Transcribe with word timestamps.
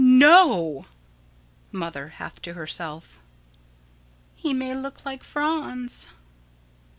No! 0.03 0.87
Mother: 1.71 2.07
[Half 2.17 2.41
to 2.41 2.53
herself.] 2.55 3.19
He 4.35 4.51
may 4.51 4.73
look 4.73 5.05
like 5.05 5.23
Franz. 5.23 6.07